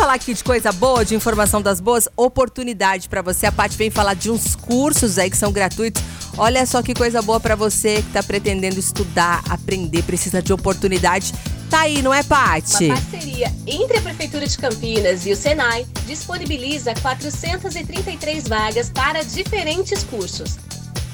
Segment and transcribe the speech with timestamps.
[0.00, 3.44] falar aqui de coisa boa, de informação das boas, oportunidade para você.
[3.44, 6.02] A Paty vem falar de uns cursos aí que são gratuitos.
[6.38, 11.34] Olha só que coisa boa para você que está pretendendo estudar, aprender, precisa de oportunidade.
[11.68, 12.86] Tá aí, não é, Paty?
[12.86, 20.02] Uma parceria entre a Prefeitura de Campinas e o Senai disponibiliza 433 vagas para diferentes
[20.04, 20.56] cursos.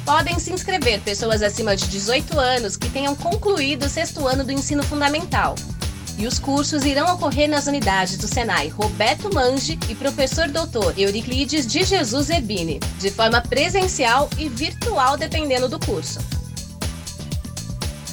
[0.04, 4.52] Podem se inscrever pessoas acima de 18 anos que tenham concluído o sexto ano do
[4.52, 5.56] ensino fundamental
[6.18, 11.66] e os cursos irão ocorrer nas unidades do Senai Roberto Mange e professor doutor Euriclides
[11.66, 16.18] de Jesus Ebini, de forma presencial e virtual, dependendo do curso.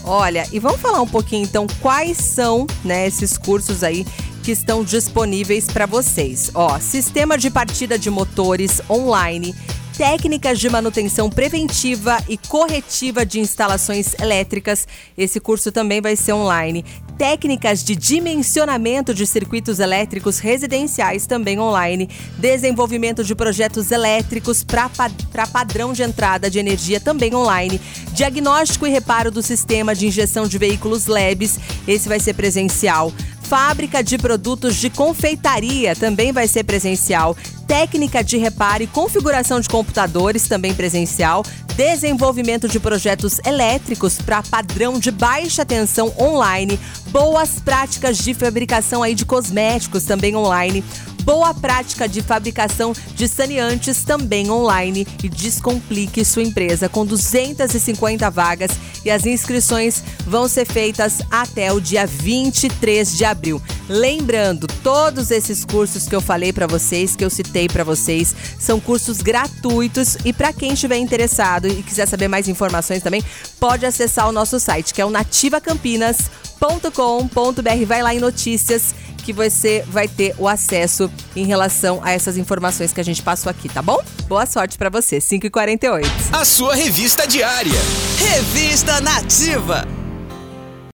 [0.04, 4.06] Olha, e vamos falar um pouquinho então quais são né, esses cursos aí
[4.44, 6.52] que estão disponíveis para vocês.
[6.54, 9.56] Ó, sistema de partida de motores online
[9.98, 14.88] técnicas de manutenção preventiva e corretiva de instalações elétricas.
[15.18, 16.84] Esse curso também vai ser online.
[17.18, 22.10] Técnicas de dimensionamento de circuitos elétricos residenciais também online.
[22.38, 27.80] Desenvolvimento de projetos elétricos para padrão de entrada de energia também online.
[28.14, 31.60] Diagnóstico e reparo do sistema de injeção de veículos LEBs.
[31.88, 33.14] Esse vai ser presencial.
[33.44, 37.38] Fábrica de produtos de confeitaria também vai ser presencial.
[37.68, 41.44] Técnica de reparo e configuração de computadores também presencial.
[41.76, 46.80] Desenvolvimento de projetos elétricos para padrão de baixa tensão online.
[47.08, 50.84] Boas práticas de fabricação aí de cosméticos também online
[51.24, 58.72] boa prática de fabricação de saneantes também online e descomplique sua empresa com 250 vagas
[59.06, 63.62] e as inscrições vão ser feitas até o dia 23 de abril.
[63.94, 68.80] Lembrando, todos esses cursos que eu falei para vocês, que eu citei para vocês, são
[68.80, 73.24] cursos gratuitos e para quem estiver interessado e quiser saber mais informações também,
[73.60, 77.86] pode acessar o nosso site, que é o nativacampinas.com.br.
[77.86, 82.92] Vai lá em notícias que você vai ter o acesso em relação a essas informações
[82.92, 84.02] que a gente passou aqui, tá bom?
[84.28, 86.04] Boa sorte para você, 5h48.
[86.32, 87.80] A sua revista diária.
[88.18, 90.03] Revista Nativa.